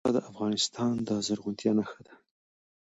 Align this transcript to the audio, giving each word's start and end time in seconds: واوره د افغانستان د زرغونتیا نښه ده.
واوره 0.05 0.15
د 0.17 0.19
افغانستان 0.31 0.91
د 1.07 1.09
زرغونتیا 1.27 1.71
نښه 1.79 1.99
ده. 2.07 2.13